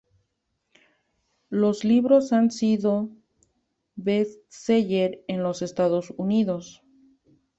Los 1.51 1.83
libros 1.83 2.33
han 2.33 2.49
sido 2.49 3.11
best-seller 3.95 5.23
en 5.27 5.43
los 5.43 5.61
Estados 5.61 6.11
Unidos. 6.17 6.81